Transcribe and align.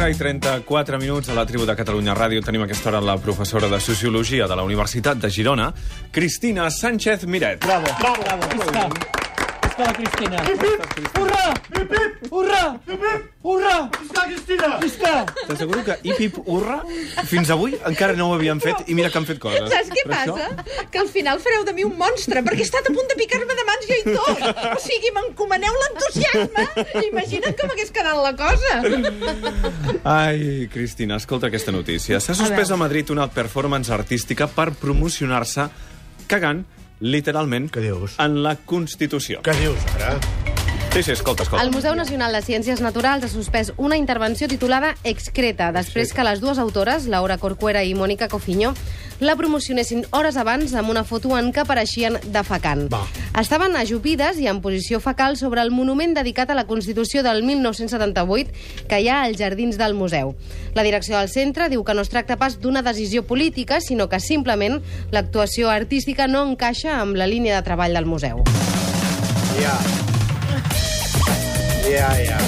4 0.00 0.08
i 0.08 0.14
34 0.14 0.98
minuts 0.98 1.28
a 1.28 1.34
la 1.34 1.44
tribu 1.44 1.66
de 1.68 1.74
Catalunya 1.76 2.14
Ràdio. 2.16 2.40
Tenim 2.40 2.64
a 2.64 2.68
aquesta 2.70 2.88
hora 2.88 3.02
la 3.04 3.18
professora 3.20 3.68
de 3.68 3.80
Sociologia 3.84 4.48
de 4.48 4.56
la 4.56 4.64
Universitat 4.64 5.20
de 5.20 5.28
Girona, 5.28 5.74
Cristina 6.10 6.70
Sánchez 6.70 7.26
Miret. 7.26 7.66
Bravo, 7.66 7.96
bravo, 8.00 8.22
bravo. 8.22 8.48
Visca. 8.56 9.19
Visca 9.80 9.86
la 9.86 9.92
Cristina. 9.94 10.36
Hurra! 11.18 11.54
Hurra! 12.30 12.80
Hurra! 13.42 13.90
Visca, 14.00 14.24
Cristina! 14.26 14.76
Visca! 14.82 15.12
T'asseguro 15.48 15.82
que 15.84 15.96
hip 16.02 16.20
hip 16.20 16.36
hurra 16.44 16.82
fins 17.30 17.48
avui 17.50 17.78
encara 17.88 18.12
no 18.18 18.26
ho 18.28 18.34
havien 18.36 18.60
fet 18.60 18.82
i 18.92 18.94
mira 18.98 19.08
que 19.10 19.16
han 19.18 19.24
fet 19.28 19.38
coses. 19.40 19.70
Saps 19.72 19.88
què 19.94 20.04
Però 20.04 20.18
això- 20.18 20.36
passa? 20.36 20.84
Que 20.92 21.00
al 21.00 21.08
final 21.08 21.40
fareu 21.40 21.64
de 21.64 21.72
mi 21.72 21.84
un 21.88 21.94
monstre, 21.96 22.42
perquè 22.44 22.60
he 22.60 22.66
estat 22.68 22.90
a 22.90 22.92
punt 22.92 23.08
de 23.08 23.16
picar-me 23.22 23.56
de 23.56 23.64
mans 23.70 23.86
jo 23.88 23.98
i 24.00 24.16
tot. 24.18 24.44
O 24.74 24.80
sigui, 24.84 25.12
m'encomaneu 25.16 25.72
l'entusiasme. 25.84 26.66
Imagina't 27.08 27.56
com 27.60 27.72
hagués 27.72 27.90
quedat 27.94 28.20
la 28.20 28.34
cosa. 28.36 28.82
Ai, 30.04 30.68
Cristina, 30.72 31.16
escolta 31.16 31.48
aquesta 31.48 31.72
notícia. 31.72 32.20
S'ha 32.20 32.36
suspès 32.36 32.70
a 32.70 32.76
Madrid 32.76 33.10
una 33.16 33.30
performance 33.32 33.92
artística 33.96 34.46
per 34.46 34.72
promocionar-se 34.76 35.70
cagant, 36.28 36.66
literalment, 37.00 37.70
Què 37.72 37.80
dius? 37.80 38.16
en 38.20 38.42
la 38.44 38.56
Constitució. 38.56 39.40
Què 39.42 39.54
dius, 39.60 39.78
ara? 39.96 40.14
Sí, 40.92 41.04
sí, 41.04 41.12
escolta, 41.12 41.44
escolta. 41.44 41.64
El 41.64 41.70
Museu 41.70 41.94
Nacional 41.94 42.32
de 42.32 42.42
Ciències 42.42 42.80
Naturals 42.82 43.22
ha 43.22 43.28
suspès 43.30 43.70
una 43.78 43.96
intervenció 43.96 44.48
titulada 44.50 44.96
Excreta, 45.04 45.68
després 45.70 46.10
que 46.10 46.24
les 46.26 46.40
dues 46.42 46.58
autores, 46.58 47.06
Laura 47.06 47.36
Corcuera 47.38 47.84
i 47.86 47.94
Mònica 47.94 48.26
Cofiño, 48.28 48.72
la 49.20 49.36
promocionessin 49.38 50.02
hores 50.10 50.36
abans 50.36 50.74
amb 50.74 50.90
una 50.90 51.04
foto 51.06 51.36
en 51.38 51.52
què 51.54 51.62
apareixien 51.62 52.18
defecant. 52.34 52.88
Va. 52.90 53.04
Estaven 53.38 53.78
ajupides 53.78 54.42
i 54.42 54.50
en 54.50 54.58
posició 54.64 54.98
fecal 54.98 55.38
sobre 55.38 55.62
el 55.62 55.70
monument 55.70 56.16
dedicat 56.18 56.50
a 56.50 56.58
la 56.58 56.66
Constitució 56.66 57.22
del 57.22 57.44
1978 57.46 58.86
que 58.90 58.98
hi 58.98 59.08
ha 59.08 59.22
als 59.22 59.38
jardins 59.38 59.78
del 59.78 59.94
museu. 59.94 60.34
La 60.74 60.82
direcció 60.82 61.20
del 61.20 61.30
centre 61.30 61.70
diu 61.70 61.86
que 61.86 61.94
no 61.94 62.02
es 62.02 62.10
tracta 62.10 62.34
pas 62.36 62.58
d'una 62.58 62.82
decisió 62.82 63.22
política, 63.22 63.78
sinó 63.80 64.08
que 64.08 64.18
simplement 64.18 64.80
l'actuació 65.14 65.70
artística 65.70 66.26
no 66.26 66.42
encaixa 66.50 66.98
amb 66.98 67.14
la 67.14 67.30
línia 67.30 67.60
de 67.60 67.62
treball 67.62 67.94
del 67.94 68.10
museu. 68.10 68.42
Ja. 69.60 70.09
Ja, 71.90 72.14
ja. 72.24 72.38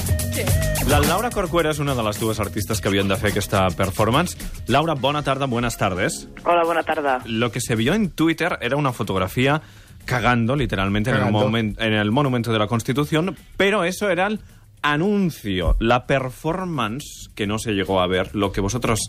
La 0.89 0.99
Laura 1.01 1.31
Corcuera 1.31 1.71
és 1.71 1.79
una 1.81 1.95
de 1.95 2.03
les 2.05 2.19
dues 2.21 2.39
artistes 2.43 2.81
que 2.83 2.89
havien 2.91 3.09
de 3.09 3.17
fer 3.17 3.31
aquesta 3.33 3.65
performance. 3.77 4.37
Laura, 4.69 4.95
bona 4.95 5.23
tarda, 5.23 5.47
buenas 5.47 5.77
tardes. 5.79 6.29
Hola, 6.45 6.65
buena 6.65 6.83
tarde. 6.83 7.19
Lo 7.27 7.51
que 7.53 7.61
se 7.61 7.77
vio 7.77 7.95
en 7.95 8.11
Twitter 8.11 8.59
era 8.61 8.77
una 8.77 8.93
fotografía 8.93 9.63
cagando 10.05 10.57
literalmente 10.57 11.11
En, 11.11 11.17
el 11.17 11.23
momen- 11.33 11.77
en 11.79 11.93
el 11.93 12.11
monumento 12.11 12.53
de 12.53 12.59
la 12.59 12.67
Constitución, 12.67 13.37
pero 13.57 13.85
eso 13.85 14.11
era 14.11 14.27
el 14.27 14.41
anuncio, 14.83 15.77
la 15.79 16.07
performance 16.07 17.29
que 17.37 17.47
no 17.47 17.59
se 17.59 17.73
llegó 17.73 18.01
a 18.01 18.09
ver, 18.09 18.35
lo 18.35 18.51
que 18.51 18.61
vosotros, 18.61 19.01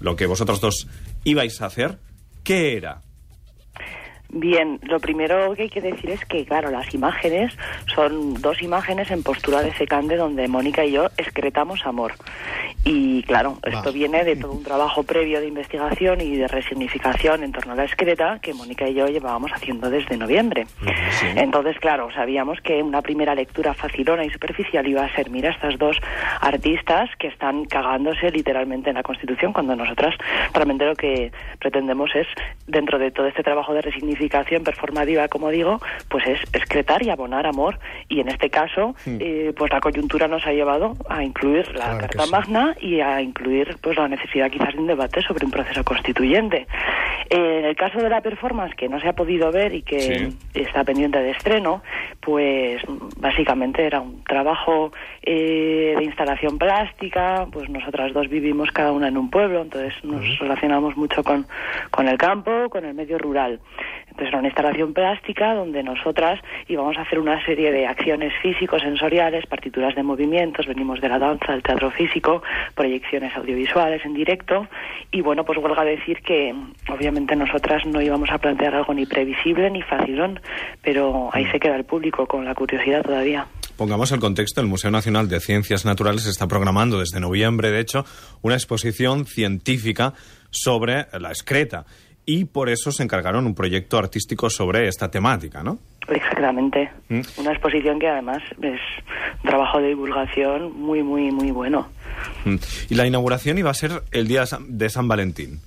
lo 0.00 0.16
que 0.16 0.26
vosotros 0.26 0.60
dos 0.60 0.88
ibais 1.22 1.62
a 1.62 1.66
hacer, 1.66 1.98
¿qué 2.42 2.76
era? 2.76 3.02
Bien, 4.34 4.80
lo 4.84 4.98
primero 4.98 5.54
que 5.54 5.64
hay 5.64 5.68
que 5.68 5.82
decir 5.82 6.08
es 6.08 6.24
que, 6.24 6.46
claro, 6.46 6.70
las 6.70 6.94
imágenes 6.94 7.52
son 7.94 8.32
dos 8.40 8.62
imágenes 8.62 9.10
en 9.10 9.22
postura 9.22 9.60
de 9.60 9.74
secande 9.74 10.16
donde 10.16 10.48
Mónica 10.48 10.86
y 10.86 10.92
yo 10.92 11.08
excretamos 11.18 11.84
amor. 11.84 12.14
Y, 12.84 13.22
claro, 13.22 13.58
esto 13.64 13.92
viene 13.92 14.24
de 14.24 14.34
todo 14.34 14.52
un 14.52 14.64
trabajo 14.64 15.04
previo 15.04 15.40
de 15.40 15.46
investigación 15.46 16.20
y 16.20 16.36
de 16.36 16.48
resignificación 16.48 17.44
en 17.44 17.52
torno 17.52 17.74
a 17.74 17.76
la 17.76 17.84
excreta 17.84 18.40
que 18.42 18.54
Mónica 18.54 18.88
y 18.88 18.94
yo 18.94 19.06
llevábamos 19.06 19.52
haciendo 19.52 19.88
desde 19.88 20.16
noviembre. 20.16 20.66
Entonces, 21.36 21.78
claro, 21.78 22.08
sabíamos 22.12 22.60
que 22.60 22.82
una 22.82 23.00
primera 23.00 23.34
lectura 23.36 23.72
facilona 23.74 24.24
y 24.24 24.30
superficial 24.30 24.86
iba 24.88 25.04
a 25.04 25.14
ser, 25.14 25.30
mira, 25.30 25.50
estas 25.50 25.78
dos 25.78 25.96
artistas 26.40 27.08
que 27.18 27.28
están 27.28 27.66
cagándose 27.66 28.30
literalmente 28.30 28.90
en 28.90 28.96
la 28.96 29.04
Constitución, 29.04 29.52
cuando 29.52 29.76
nosotras 29.76 30.14
realmente 30.52 30.84
lo 30.84 30.96
que 30.96 31.30
pretendemos 31.60 32.10
es, 32.14 32.26
dentro 32.66 32.98
de 32.98 33.12
todo 33.12 33.26
este 33.26 33.44
trabajo 33.44 33.74
de 33.74 33.82
resignificación 33.82 34.64
performativa, 34.64 35.28
como 35.28 35.50
digo, 35.50 35.80
pues 36.08 36.26
es 36.26 36.40
excretar 36.52 37.02
y 37.04 37.10
abonar 37.10 37.46
amor. 37.46 37.78
Y 38.08 38.20
en 38.20 38.28
este 38.28 38.50
caso, 38.50 38.96
eh, 39.06 39.52
pues 39.56 39.72
la 39.72 39.80
coyuntura 39.80 40.26
nos 40.26 40.44
ha 40.46 40.52
llevado 40.52 40.96
a 41.08 41.22
incluir 41.22 41.68
la 41.76 41.98
Claro 41.98 41.98
Carta 42.00 42.24
sí. 42.24 42.71
Y 42.80 43.00
a 43.00 43.20
incluir 43.20 43.76
pues 43.80 43.96
la 43.96 44.08
necesidad 44.08 44.50
quizás 44.50 44.74
de 44.74 44.80
un 44.80 44.86
debate 44.86 45.22
sobre 45.22 45.44
un 45.44 45.50
proceso 45.52 45.84
constituyente. 45.84 46.66
Eh, 47.30 47.58
en 47.60 47.64
el 47.64 47.76
caso 47.76 47.98
de 47.98 48.08
la 48.08 48.20
performance, 48.20 48.74
que 48.74 48.88
no 48.88 49.00
se 49.00 49.08
ha 49.08 49.12
podido 49.14 49.50
ver 49.52 49.74
y 49.74 49.82
que 49.82 50.00
Sí. 50.00 50.36
está 50.54 50.84
pendiente 50.84 51.18
de 51.18 51.30
estreno, 51.30 51.82
pues 52.20 52.82
básicamente 53.18 53.84
era 53.86 54.00
un 54.00 54.22
trabajo 54.24 54.92
eh, 55.22 55.94
de 55.96 56.04
instalación 56.04 56.58
plástica, 56.58 57.46
pues 57.50 57.68
nosotras 57.70 58.12
dos 58.12 58.28
vivimos 58.28 58.70
cada 58.72 58.92
una 58.92 59.08
en 59.08 59.16
un 59.16 59.30
pueblo, 59.30 59.62
entonces 59.62 59.94
nos 60.04 60.38
relacionamos 60.38 60.96
mucho 60.96 61.22
con, 61.22 61.46
con 61.90 62.08
el 62.08 62.18
campo, 62.18 62.68
con 62.70 62.84
el 62.84 62.94
medio 62.94 63.18
rural. 63.18 63.60
Entonces 64.12 64.28
era 64.28 64.40
una 64.40 64.48
instalación 64.48 64.92
plástica 64.92 65.54
donde 65.54 65.82
nosotras 65.82 66.38
íbamos 66.68 66.98
a 66.98 67.00
hacer 67.00 67.18
una 67.18 67.42
serie 67.46 67.72
de 67.72 67.86
acciones 67.86 68.34
físico-sensoriales, 68.42 69.46
partituras 69.46 69.94
de 69.94 70.02
movimientos, 70.02 70.66
venimos 70.66 71.00
de 71.00 71.08
la 71.08 71.18
danza, 71.18 71.52
del 71.52 71.62
teatro 71.62 71.90
físico, 71.90 72.42
proyecciones 72.74 73.34
audiovisuales 73.34 74.04
en 74.04 74.12
directo 74.12 74.68
y 75.10 75.22
bueno, 75.22 75.46
pues 75.46 75.58
huelga 75.58 75.82
decir 75.82 76.20
que 76.20 76.52
mm, 76.52 76.92
obviamente 76.92 77.34
nosotras 77.34 77.86
no 77.86 78.02
íbamos 78.02 78.28
a 78.30 78.36
plantear 78.36 78.74
algo 78.74 78.92
ni 78.92 79.06
previsible 79.06 79.70
ni 79.70 79.80
facilón, 79.80 80.40
pero 80.82 81.30
ahí 81.32 81.46
se 81.50 81.58
queda 81.58 81.76
el 81.76 81.84
público 81.84 82.26
con 82.26 82.44
la 82.44 82.54
curiosidad 82.54 83.02
todavía. 83.02 83.46
Pongamos 83.78 84.12
el 84.12 84.20
contexto, 84.20 84.60
el 84.60 84.66
Museo 84.66 84.90
Nacional 84.90 85.26
de 85.30 85.40
Ciencias 85.40 85.86
Naturales 85.86 86.26
está 86.26 86.46
programando 86.46 87.00
desde 87.00 87.18
noviembre, 87.18 87.70
de 87.70 87.80
hecho, 87.80 88.04
una 88.42 88.56
exposición 88.56 89.24
científica 89.24 90.12
sobre 90.50 91.06
la 91.18 91.30
excreta. 91.30 91.86
Y 92.24 92.44
por 92.44 92.68
eso 92.68 92.92
se 92.92 93.02
encargaron 93.02 93.46
un 93.46 93.54
proyecto 93.54 93.98
artístico 93.98 94.48
sobre 94.48 94.86
esta 94.86 95.10
temática, 95.10 95.62
¿no? 95.62 95.78
Exactamente. 96.08 96.90
Mm. 97.08 97.20
Una 97.38 97.52
exposición 97.52 97.98
que 97.98 98.08
además 98.08 98.42
es 98.60 98.80
un 99.42 99.50
trabajo 99.50 99.80
de 99.80 99.88
divulgación 99.88 100.72
muy, 100.80 101.02
muy, 101.02 101.32
muy 101.32 101.50
bueno. 101.50 101.88
Mm. 102.44 102.56
Y 102.90 102.94
la 102.94 103.06
inauguración 103.06 103.58
iba 103.58 103.70
a 103.70 103.74
ser 103.74 104.02
el 104.12 104.28
día 104.28 104.44
de 104.68 104.88
San 104.88 105.08
Valentín. 105.08 105.60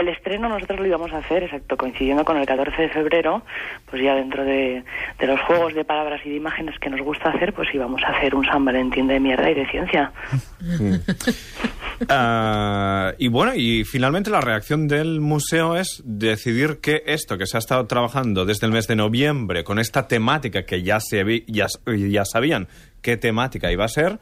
El 0.00 0.08
estreno 0.08 0.48
nosotros 0.48 0.80
lo 0.80 0.86
íbamos 0.86 1.12
a 1.12 1.18
hacer, 1.18 1.42
exacto, 1.44 1.76
coincidiendo 1.76 2.24
con 2.24 2.36
el 2.36 2.46
14 2.46 2.82
de 2.82 2.88
febrero, 2.90 3.42
pues 3.90 4.02
ya 4.02 4.14
dentro 4.14 4.44
de, 4.44 4.84
los 5.20 5.40
juegos 5.42 5.74
de 5.74 5.84
palabras 5.84 6.20
y 6.24 6.30
de 6.30 6.36
imágenes 6.36 6.78
que 6.78 6.90
nos 6.90 7.00
gusta 7.00 7.30
hacer, 7.30 7.52
pues 7.52 7.68
íbamos 7.74 8.02
a 8.02 8.08
hacer 8.08 8.34
un 8.34 8.44
San 8.44 8.64
Valentín 8.64 9.06
de 9.06 9.18
mierda 9.20 9.50
y 9.50 9.54
de 9.54 9.66
ciencia. 9.70 10.12
Ah, 12.08 13.12
y 13.18 13.28
bueno, 13.28 13.52
y 13.54 13.84
finalmente 13.84 14.30
la 14.30 14.40
reacción 14.40 14.86
del 14.86 15.20
museo 15.20 15.76
es 15.76 16.02
decidir 16.04 16.78
que 16.82 17.02
esto 17.06 17.38
que 17.38 17.46
se 17.46 17.56
ha 17.56 17.60
estado 17.60 17.86
trabajando 17.86 18.44
desde 18.44 18.66
el 18.66 18.72
mes 18.72 18.86
de 18.86 18.96
noviembre 18.96 19.64
con 19.64 19.78
esta 19.78 20.06
temática 20.06 20.64
que 20.64 20.82
ya, 20.82 21.00
se 21.00 21.24
vi- 21.24 21.44
ya, 21.48 21.66
ya 21.86 22.24
sabían 22.24 22.68
qué 23.00 23.16
temática 23.16 23.72
iba 23.72 23.84
a 23.84 23.88
ser, 23.88 24.18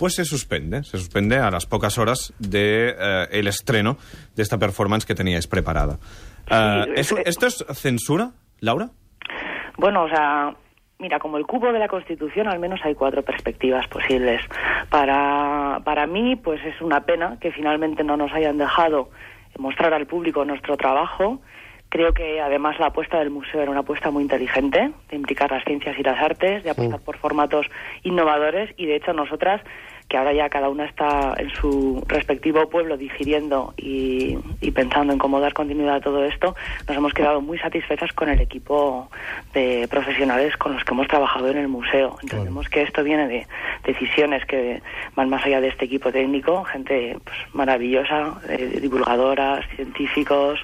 pues 0.00 0.14
se 0.14 0.24
suspende. 0.24 0.82
Se 0.82 0.98
suspende 0.98 1.36
a 1.38 1.50
las 1.52 1.66
pocas 1.66 1.96
horas 1.98 2.32
de 2.40 2.96
eh, 2.98 3.26
el 3.30 3.46
estreno 3.46 3.96
de 4.34 4.42
esta 4.42 4.58
performance 4.58 5.04
que 5.06 5.14
teníais 5.14 5.46
preparada. 5.46 5.98
Ah, 6.50 6.82
Sí, 6.86 6.92
¿eso- 6.96 7.18
eh, 7.18 7.22
¿Esto 7.26 7.46
es 7.46 7.64
censura, 7.74 8.30
Laura? 8.58 8.88
Bueno, 9.76 10.02
o 10.04 10.08
sea, 10.08 10.54
mira, 10.98 11.18
como 11.20 11.36
el 11.38 11.46
cubo 11.46 11.72
de 11.72 11.78
la 11.78 11.86
Constitución, 11.88 12.48
al 12.48 12.58
menos 12.58 12.80
hay 12.82 12.94
cuatro 12.96 13.22
perspectivas 13.22 13.86
posibles. 13.88 14.40
Para, 14.90 15.80
para 15.84 16.06
mí, 16.06 16.36
pues 16.36 16.60
es 16.64 16.80
una 16.80 17.04
pena 17.04 17.38
que 17.40 17.52
finalmente 17.52 18.02
no 18.02 18.16
nos 18.16 18.32
hayan 18.32 18.58
dejado 18.58 19.10
mostrar 19.58 19.94
al 19.94 20.06
público 20.06 20.44
nuestro 20.44 20.76
trabajo. 20.76 21.40
Creo 21.88 22.12
que 22.14 22.40
además 22.40 22.78
la 22.78 22.86
apuesta 22.86 23.18
del 23.18 23.30
museo 23.30 23.62
era 23.62 23.70
una 23.70 23.80
apuesta 23.80 24.10
muy 24.10 24.22
inteligente, 24.22 24.92
de 25.10 25.16
implicar 25.16 25.50
las 25.50 25.64
ciencias 25.64 25.98
y 25.98 26.02
las 26.02 26.20
artes, 26.20 26.62
de 26.62 26.70
apostar 26.70 27.00
por 27.00 27.16
formatos 27.18 27.66
innovadores 28.04 28.70
y 28.76 28.86
de 28.86 28.96
hecho 28.96 29.12
nosotras, 29.12 29.60
que 30.10 30.16
ahora 30.16 30.32
ya 30.32 30.48
cada 30.48 30.68
una 30.68 30.86
está 30.86 31.34
en 31.38 31.50
su 31.50 32.02
respectivo 32.08 32.68
pueblo 32.68 32.96
digiriendo 32.96 33.72
y, 33.76 34.36
y 34.60 34.72
pensando 34.72 35.12
en 35.12 35.20
cómo 35.20 35.38
dar 35.38 35.52
continuidad 35.52 35.94
a 35.94 36.00
todo 36.00 36.24
esto, 36.24 36.56
nos 36.88 36.96
hemos 36.96 37.14
quedado 37.14 37.40
muy 37.40 37.58
satisfechas 37.58 38.12
con 38.12 38.28
el 38.28 38.40
equipo 38.40 39.08
de 39.54 39.86
profesionales 39.88 40.56
con 40.56 40.74
los 40.74 40.82
que 40.82 40.92
hemos 40.92 41.06
trabajado 41.06 41.48
en 41.48 41.58
el 41.58 41.68
museo. 41.68 42.18
Entendemos 42.22 42.68
que 42.68 42.82
esto 42.82 43.04
viene 43.04 43.28
de 43.28 43.46
decisiones 43.84 44.44
que 44.46 44.82
van 45.14 45.30
más 45.30 45.46
allá 45.46 45.60
de 45.60 45.68
este 45.68 45.84
equipo 45.84 46.10
técnico, 46.10 46.64
gente 46.64 47.16
pues, 47.22 47.36
maravillosa, 47.52 48.40
eh, 48.48 48.80
divulgadoras, 48.82 49.64
científicos, 49.76 50.58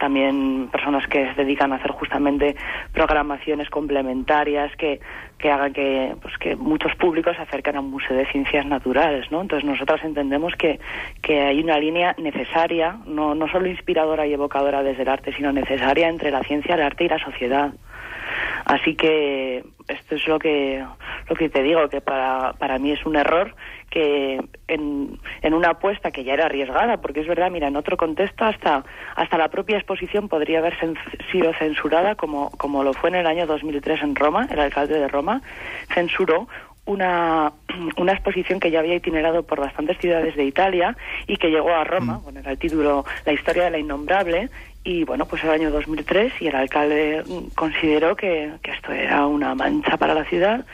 también 0.00 0.68
personas 0.72 1.06
que 1.06 1.28
se 1.34 1.44
dedican 1.44 1.72
a 1.72 1.76
hacer 1.76 1.92
justamente 1.92 2.56
programaciones 2.92 3.70
complementarias 3.70 4.74
que, 4.76 4.98
que 5.38 5.50
hagan 5.50 5.72
que, 5.72 6.16
pues, 6.20 6.36
que 6.38 6.56
muchos 6.56 6.94
públicos 6.96 7.36
se 7.36 7.42
acerquen 7.42 7.76
a 7.76 7.80
un 7.80 7.90
museo 7.90 8.16
de 8.16 8.26
ciencias 8.26 8.66
naturales, 8.66 9.30
¿no? 9.30 9.42
Entonces 9.42 9.68
nosotros 9.68 10.00
entendemos 10.02 10.54
que, 10.54 10.80
que 11.22 11.42
hay 11.42 11.60
una 11.60 11.78
línea 11.78 12.14
necesaria, 12.18 12.96
no, 13.06 13.34
no 13.34 13.46
solo 13.48 13.68
inspiradora 13.68 14.26
y 14.26 14.32
evocadora 14.32 14.82
desde 14.82 15.02
el 15.02 15.08
arte, 15.08 15.32
sino 15.36 15.52
necesaria 15.52 16.08
entre 16.08 16.30
la 16.30 16.42
ciencia, 16.42 16.74
el 16.74 16.82
arte 16.82 17.04
y 17.04 17.08
la 17.08 17.18
sociedad. 17.18 17.70
Así 18.64 18.94
que 18.94 19.64
esto 19.88 20.14
es 20.14 20.26
lo 20.26 20.38
que 20.38 20.84
lo 21.28 21.36
que 21.36 21.48
te 21.48 21.62
digo, 21.62 21.88
que 21.88 22.00
para, 22.00 22.54
para 22.54 22.78
mí 22.78 22.92
es 22.92 23.04
un 23.06 23.16
error 23.16 23.54
que 23.90 24.40
en, 24.68 25.18
en 25.42 25.54
una 25.54 25.70
apuesta 25.70 26.10
que 26.10 26.24
ya 26.24 26.34
era 26.34 26.46
arriesgada, 26.46 27.00
porque 27.00 27.20
es 27.20 27.26
verdad, 27.26 27.50
mira, 27.50 27.68
en 27.68 27.76
otro 27.76 27.96
contexto 27.96 28.44
hasta, 28.44 28.84
hasta 29.16 29.38
la 29.38 29.48
propia 29.48 29.76
exposición 29.76 30.28
podría 30.28 30.58
haber 30.58 30.76
sido 31.32 31.52
censurada, 31.54 32.14
como, 32.14 32.50
como 32.50 32.84
lo 32.84 32.92
fue 32.92 33.10
en 33.10 33.16
el 33.16 33.26
año 33.26 33.46
2003 33.46 34.02
en 34.02 34.14
Roma, 34.14 34.46
el 34.50 34.60
alcalde 34.60 34.98
de 34.98 35.08
Roma 35.08 35.42
censuró 35.92 36.48
una, 36.86 37.52
una 37.96 38.12
exposición 38.12 38.58
que 38.58 38.70
ya 38.70 38.80
había 38.80 38.96
itinerado 38.96 39.42
por 39.42 39.60
bastantes 39.60 39.98
ciudades 39.98 40.34
de 40.34 40.44
Italia 40.44 40.96
y 41.26 41.36
que 41.36 41.50
llegó 41.50 41.70
a 41.70 41.84
Roma, 41.84 42.20
bueno, 42.22 42.40
era 42.40 42.52
el 42.52 42.58
título 42.58 43.04
La 43.24 43.32
historia 43.32 43.64
de 43.64 43.70
la 43.70 43.78
innombrable, 43.78 44.50
y 44.84 45.04
bueno, 45.04 45.26
pues 45.26 45.42
el 45.44 45.50
año 45.50 45.70
2003 45.70 46.32
y 46.40 46.46
el 46.48 46.56
alcalde 46.56 47.22
mm, 47.26 47.54
consideró 47.54 48.16
que, 48.16 48.52
que 48.62 48.70
esto 48.72 48.92
era 48.92 49.26
una 49.26 49.54
mancha 49.54 49.96
para 49.96 50.14
la 50.14 50.24
ciudad, 50.24 50.64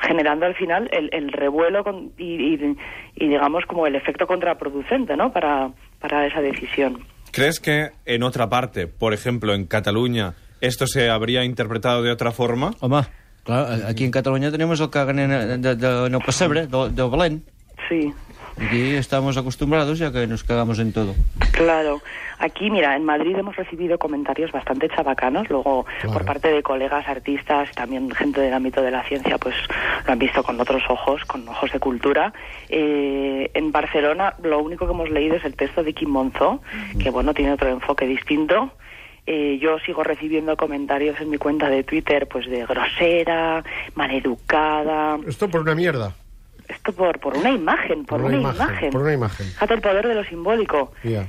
generando 0.00 0.46
al 0.46 0.54
final 0.54 0.88
el, 0.92 1.10
el 1.12 1.32
revuelo 1.32 1.82
con- 1.84 2.12
y, 2.18 2.54
y- 2.54 2.76
y, 3.16 3.28
digamos 3.28 3.64
como 3.66 3.86
el 3.86 3.96
efecto 3.96 4.26
contraproducente, 4.26 5.16
¿no? 5.16 5.32
Para, 5.32 5.70
para 6.00 6.26
esa 6.26 6.40
decisión. 6.40 7.04
¿Crees 7.32 7.58
que 7.60 7.90
en 8.06 8.22
otra 8.22 8.48
parte, 8.48 8.86
por 8.86 9.12
ejemplo 9.12 9.54
en 9.54 9.66
Cataluña, 9.66 10.34
esto 10.60 10.86
se 10.86 11.10
habría 11.10 11.44
interpretado 11.44 12.02
de 12.02 12.10
otra 12.12 12.30
forma? 12.32 12.70
Home, 12.80 13.02
clar, 13.44 13.82
aquí 13.86 14.04
en 14.04 14.10
Catalunya 14.12 14.50
tenemos 14.50 14.80
el 14.80 14.90
caguen 14.90 15.18
en, 15.18 15.62
de, 15.62 15.74
de, 15.76 16.06
en 16.06 16.14
el 16.14 16.20
de, 16.66 16.90
de 16.90 17.08
Belén. 17.10 17.42
Sí, 17.88 18.12
Aquí 18.60 18.94
estamos 18.94 19.36
acostumbrados 19.36 19.98
ya 19.98 20.12
que 20.12 20.26
nos 20.26 20.44
cagamos 20.44 20.78
en 20.78 20.92
todo. 20.92 21.14
Claro. 21.52 22.00
Aquí, 22.38 22.70
mira, 22.70 22.94
en 22.94 23.04
Madrid 23.04 23.36
hemos 23.36 23.56
recibido 23.56 23.98
comentarios 23.98 24.52
bastante 24.52 24.88
chabacanos, 24.88 25.50
luego 25.50 25.86
por 26.12 26.24
parte 26.24 26.52
de 26.52 26.62
colegas 26.62 27.08
artistas, 27.08 27.70
también 27.72 28.10
gente 28.12 28.40
del 28.40 28.54
ámbito 28.54 28.80
de 28.80 28.92
la 28.92 29.02
ciencia, 29.02 29.38
pues 29.38 29.56
lo 30.06 30.12
han 30.12 30.20
visto 30.20 30.44
con 30.44 30.60
otros 30.60 30.82
ojos, 30.88 31.24
con 31.24 31.48
ojos 31.48 31.72
de 31.72 31.80
cultura. 31.80 32.32
Eh, 32.68 33.50
en 33.54 33.72
Barcelona 33.72 34.34
lo 34.42 34.60
único 34.60 34.86
que 34.86 34.92
hemos 34.92 35.10
leído 35.10 35.34
es 35.36 35.44
el 35.44 35.56
texto 35.56 35.82
de 35.82 35.92
Kim 35.94 36.10
Monzó, 36.10 36.60
que 37.00 37.10
bueno, 37.10 37.34
tiene 37.34 37.52
otro 37.52 37.68
enfoque 37.68 38.06
distinto. 38.06 38.70
Eh, 39.26 39.58
yo 39.60 39.78
sigo 39.80 40.04
recibiendo 40.04 40.56
comentarios 40.56 41.20
en 41.20 41.30
mi 41.30 41.38
cuenta 41.38 41.68
de 41.68 41.82
Twitter, 41.82 42.28
pues 42.28 42.46
de 42.46 42.64
grosera, 42.64 43.62
maleducada, 43.94 45.18
Esto 45.26 45.50
por 45.50 45.60
una 45.60 45.74
mierda. 45.74 46.14
Esto 46.68 46.92
por, 46.92 47.18
por 47.18 47.36
una 47.36 47.50
imagen, 47.50 48.04
por, 48.04 48.20
una, 48.20 48.36
imagen. 48.36 48.90
Por 48.90 49.02
una 49.02 49.12
imagen. 49.12 49.46
Fíjate 49.46 49.74
el 49.74 49.80
poder 49.80 50.06
de 50.06 50.14
lo 50.14 50.24
simbólico. 50.24 50.92
Ya. 51.02 51.22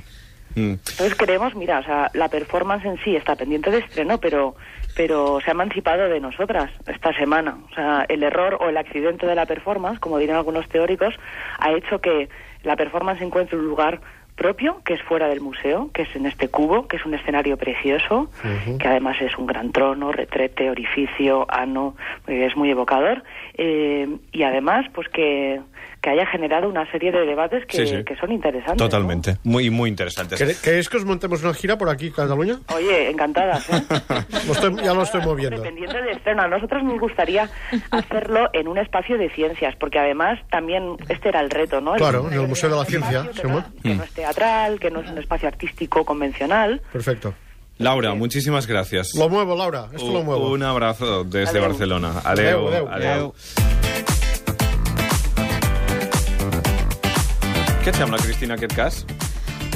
Mm. 0.54 0.72
Entonces 0.72 1.14
creemos, 1.16 1.54
mira, 1.54 1.78
o 1.78 1.82
sea, 1.84 2.10
la 2.14 2.28
performance 2.28 2.84
en 2.84 2.98
sí 3.04 3.16
está 3.16 3.36
pendiente 3.36 3.70
de 3.70 3.78
estreno, 3.78 4.18
pero 4.18 4.56
pero 4.96 5.40
se 5.40 5.50
ha 5.50 5.52
emancipado 5.52 6.08
de 6.08 6.20
nosotras 6.20 6.70
esta 6.86 7.12
semana. 7.14 7.58
O 7.70 7.74
sea, 7.74 8.04
el 8.08 8.22
error 8.22 8.58
o 8.60 8.68
el 8.68 8.76
accidente 8.76 9.26
de 9.26 9.34
la 9.34 9.46
performance, 9.46 10.00
como 10.00 10.18
dirán 10.18 10.36
algunos 10.36 10.68
teóricos, 10.68 11.14
ha 11.58 11.72
hecho 11.72 12.00
que 12.00 12.28
la 12.64 12.76
performance 12.76 13.22
encuentre 13.22 13.56
un 13.56 13.66
lugar 13.66 14.00
propio, 14.40 14.80
que 14.86 14.94
es 14.94 15.02
fuera 15.02 15.28
del 15.28 15.42
museo, 15.42 15.90
que 15.92 16.02
es 16.02 16.16
en 16.16 16.24
este 16.24 16.48
cubo, 16.48 16.88
que 16.88 16.96
es 16.96 17.04
un 17.04 17.12
escenario 17.12 17.58
precioso, 17.58 18.30
que 18.78 18.88
además 18.88 19.16
es 19.20 19.36
un 19.36 19.46
gran 19.46 19.70
trono, 19.70 20.12
retrete, 20.12 20.70
orificio, 20.70 21.46
ano, 21.50 21.94
eh, 22.26 22.46
es 22.48 22.56
muy 22.56 22.70
evocador, 22.70 23.22
eh, 23.58 24.08
y 24.32 24.42
además, 24.42 24.86
pues 24.94 25.08
que, 25.10 25.60
que 26.00 26.08
haya 26.08 26.24
generado 26.24 26.70
una 26.70 26.90
serie 26.90 27.12
de 27.12 27.26
debates 27.26 27.66
que, 27.66 27.76
Sí, 27.76 27.86
sí. 27.98 28.02
que 28.04 28.16
son 28.16 28.32
interesantes. 28.32 28.78
¿no? 28.82 28.88
Totalmente. 28.88 29.36
Muy, 29.44 29.68
muy 29.68 29.90
interesantes. 29.90 30.40
¿Quere- 30.40 30.56
¿Queréis 30.64 30.88
que 30.88 30.96
os 30.96 31.04
montemos 31.04 31.44
una 31.44 31.52
gira 31.52 31.76
por 31.76 31.90
aquí, 31.90 32.10
Cataluña? 32.10 32.54
Oye, 32.74 33.10
encantadas, 33.10 33.68
¿eh? 33.68 33.82
Lo 34.46 34.54
estoy- 34.54 34.82
ya 34.82 34.94
lo 34.94 35.02
estoy 35.02 35.20
moviendo. 35.20 35.58
Dependiendo 35.60 36.00
de 36.00 36.12
estreno. 36.12 36.40
A 36.42 36.48
nosotros 36.48 36.82
nos 36.82 36.98
gustaría 36.98 37.50
hacerlo 37.90 38.48
en 38.54 38.66
un 38.68 38.78
espacio 38.78 39.18
de 39.18 39.28
ciencias, 39.30 39.76
porque 39.76 39.98
además 39.98 40.38
también 40.50 40.96
este 41.10 41.28
era 41.28 41.40
el 41.40 41.50
reto, 41.50 41.82
¿no? 41.82 41.92
Claro, 41.96 42.28
en 42.30 42.40
el 42.40 42.48
Museo 42.48 42.70
de 42.70 42.76
la 42.76 42.84
Ciencia, 42.86 43.20
espacio 43.20 43.32
sí, 43.34 43.42
que, 43.42 43.48
no, 43.48 43.54
¿no? 43.58 43.64
que 43.82 43.94
no 43.96 44.02
es 44.04 44.10
teatral, 44.30 44.78
que 44.78 44.90
no 44.90 45.00
es 45.00 45.10
un 45.10 45.18
espacio 45.18 45.48
artístico 45.48 46.04
convencional. 46.04 46.80
Perfecto. 46.92 47.34
Laura, 47.78 48.14
muchísimas 48.14 48.66
gracias. 48.66 49.14
Lo 49.16 49.28
muevo, 49.28 49.56
Laura. 49.56 49.88
Esto 49.92 50.12
lo 50.12 50.22
muevo. 50.22 50.50
Un 50.50 50.62
abrazo 50.62 51.24
desde 51.24 51.58
Adeu. 51.58 51.62
Barcelona. 51.62 52.20
Adeu, 52.24 52.68
adeu. 52.68 52.88
adeu. 52.88 53.34
Què 57.80 57.88
et 57.88 57.96
sembla, 57.96 58.18
Cristina, 58.20 58.58
aquest 58.60 58.76
cas? 58.76 59.06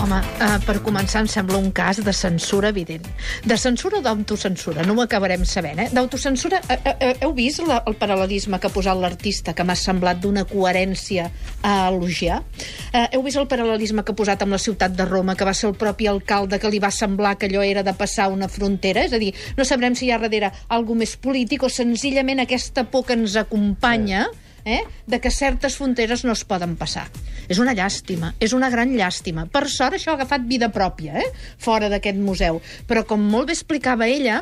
Home, 0.03 0.17
uh, 0.19 0.57
per 0.67 0.81
començar, 0.83 1.21
em 1.23 1.29
sembla 1.31 1.59
un 1.61 1.69
cas 1.75 2.01
de 2.03 2.13
censura 2.13 2.71
evident. 2.73 3.05
De 3.47 3.57
censura 3.61 4.01
o 4.01 4.03
d'autocensura? 4.03 4.83
No 4.83 4.97
ho 4.97 5.03
acabarem 5.05 5.45
sabent, 5.47 5.79
eh? 5.85 5.87
D'autocensura... 5.95 6.59
Uh, 6.67 6.79
uh, 6.91 7.13
heu 7.23 7.35
vist 7.37 7.63
la, 7.63 7.79
el 7.87 7.95
paral·lelisme 8.01 8.59
que 8.59 8.69
ha 8.69 8.75
posat 8.75 8.99
l'artista, 8.99 9.55
que 9.55 9.67
m'ha 9.67 9.77
semblat 9.79 10.19
d'una 10.23 10.45
coherència 10.51 11.29
a 11.63 11.75
elogiar? 11.93 12.41
Uh, 12.91 13.07
heu 13.15 13.23
vist 13.27 13.39
el 13.39 13.49
paral·lelisme 13.51 14.03
que 14.03 14.13
ha 14.13 14.19
posat 14.19 14.43
amb 14.43 14.57
la 14.57 14.63
ciutat 14.63 14.97
de 14.99 15.07
Roma, 15.07 15.39
que 15.39 15.47
va 15.47 15.55
ser 15.55 15.71
el 15.71 15.79
propi 15.79 16.11
alcalde 16.11 16.59
que 16.59 16.73
li 16.75 16.83
va 16.83 16.91
semblar 16.95 17.37
que 17.39 17.47
allò 17.47 17.63
era 17.63 17.87
de 17.87 17.95
passar 17.95 18.31
una 18.35 18.51
frontera? 18.51 19.07
És 19.07 19.15
a 19.15 19.23
dir, 19.23 19.31
no 19.57 19.69
sabrem 19.69 19.95
si 19.95 20.09
hi 20.09 20.15
ha 20.15 20.19
darrere 20.19 20.51
alguna 20.75 21.05
més 21.05 21.15
polític 21.17 21.63
o 21.63 21.71
senzillament 21.71 22.43
aquesta 22.43 22.89
por 22.91 23.07
que 23.07 23.15
ens 23.21 23.39
acompanya... 23.39 24.27
Eh? 24.65 24.81
de 25.07 25.21
que 25.21 25.31
certes 25.31 25.77
fronteres 25.77 26.25
no 26.25 26.33
es 26.33 26.45
poden 26.49 26.77
passar. 26.81 27.11
És 27.49 27.61
una 27.61 27.75
llàstima, 27.77 28.33
és 28.41 28.55
una 28.57 28.71
gran 28.73 28.95
llàstima. 28.95 29.47
Per 29.53 29.67
sort 29.69 29.99
això 29.99 30.13
ha 30.13 30.19
agafat 30.19 30.47
vida 30.49 30.71
pròpia, 30.73 31.19
eh? 31.21 31.29
fora 31.59 31.91
d'aquest 31.93 32.21
museu. 32.21 32.61
Però 32.89 33.05
com 33.09 33.21
molt 33.21 33.51
bé 33.51 33.57
explicava 33.59 34.09
ella, 34.09 34.41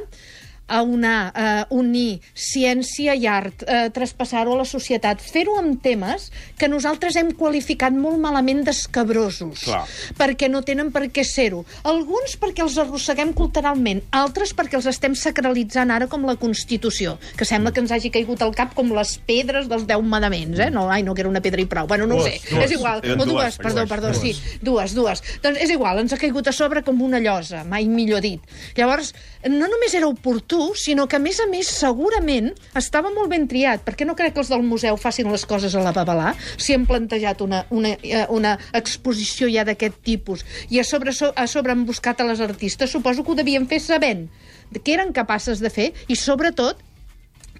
a 0.69 0.82
unar, 0.82 1.32
eh, 1.35 1.64
unir 1.70 2.20
ciència 2.35 3.14
i 3.19 3.26
art, 3.26 3.62
eh, 3.67 3.91
traspassar-ho 3.93 4.55
a 4.55 4.59
la 4.62 4.64
societat, 4.64 5.20
fer-ho 5.20 5.59
amb 5.59 5.82
temes 5.82 6.31
que 6.59 6.69
nosaltres 6.69 7.17
hem 7.17 7.32
qualificat 7.37 7.93
molt 7.93 8.19
malament 8.19 8.62
d'escabrosos, 8.64 9.64
Clar. 9.64 9.85
perquè 10.17 10.49
no 10.49 10.62
tenen 10.62 10.91
per 10.93 11.09
què 11.12 11.25
ser-ho. 11.25 11.64
Alguns 11.85 12.37
perquè 12.41 12.62
els 12.64 12.76
arrosseguem 12.79 13.32
culturalment, 13.32 14.03
altres 14.12 14.55
perquè 14.56 14.79
els 14.79 14.87
estem 14.87 15.14
sacralitzant 15.14 15.91
ara 15.91 16.06
com 16.09 16.25
la 16.25 16.37
Constitució, 16.37 17.19
que 17.37 17.44
sembla 17.44 17.73
que 17.73 17.81
ens 17.81 17.93
hagi 17.93 18.11
caigut 18.11 18.43
al 18.43 18.55
cap 18.55 18.75
com 18.75 18.93
les 18.93 19.17
pedres 19.26 19.69
dels 19.69 19.87
deu 19.87 20.03
manaments, 20.03 20.59
eh? 20.59 20.70
No, 20.70 20.88
ai, 20.91 21.03
no, 21.03 21.14
que 21.14 21.23
era 21.25 21.31
una 21.31 21.43
pedra 21.43 21.61
i 21.61 21.67
prou. 21.67 21.87
Bueno, 21.87 22.06
no 22.06 22.17
ho 22.17 22.23
Dues, 22.23 22.41
sé, 22.41 22.55
dues. 22.55 22.64
és 22.64 22.76
igual. 22.79 23.00
Eren 23.03 23.20
o 23.20 23.25
dues, 23.25 23.35
dues, 23.35 23.56
perdó, 23.59 23.81
dues, 23.81 23.88
perdó, 23.88 24.12
dues. 24.12 24.20
sí, 24.20 24.59
dues, 24.62 24.94
dues. 24.94 25.23
Doncs 25.43 25.61
és 25.61 25.70
igual, 25.70 25.99
ens 25.99 26.12
ha 26.12 26.19
caigut 26.20 26.49
a 26.49 26.53
sobre 26.53 26.82
com 26.82 27.00
una 27.03 27.20
llosa, 27.20 27.64
mai 27.64 27.87
millor 27.87 28.21
dit. 28.21 28.40
Llavors, 28.76 29.14
no 29.49 29.66
només 29.69 29.95
era 29.95 30.07
oportú, 30.07 30.51
sinó 30.76 31.06
que, 31.09 31.16
a 31.16 31.23
més 31.23 31.38
a 31.40 31.47
més, 31.50 31.68
segurament 31.73 32.50
estava 32.78 33.11
molt 33.14 33.30
ben 33.32 33.47
triat, 33.49 33.82
perquè 33.87 34.04
no 34.09 34.14
crec 34.18 34.35
que 34.37 34.42
els 34.44 34.50
del 34.52 34.62
museu 34.66 34.97
facin 35.00 35.30
les 35.32 35.47
coses 35.49 35.75
a 35.75 35.82
la 35.85 35.92
babalà, 35.97 36.35
si 36.61 36.75
hem 36.76 36.85
plantejat 36.87 37.40
una, 37.44 37.64
una, 37.71 37.94
eh, 38.02 38.26
una 38.28 38.59
exposició 38.73 39.49
ja 39.52 39.64
d'aquest 39.64 40.00
tipus, 40.04 40.44
i 40.71 40.80
a 40.80 40.85
sobre, 40.85 41.12
so- 41.16 41.32
a 41.37 41.47
sobre 41.47 41.73
han 41.73 41.87
buscat 41.88 42.21
a 42.21 42.28
les 42.28 42.40
artistes, 42.40 42.90
suposo 42.90 43.25
que 43.25 43.32
ho 43.32 43.38
devien 43.38 43.66
fer 43.68 43.80
sabent 43.80 44.28
què 44.73 44.94
eren 44.94 45.12
capaces 45.12 45.61
de 45.61 45.68
fer, 45.68 45.90
i 46.09 46.16
sobretot 46.16 46.78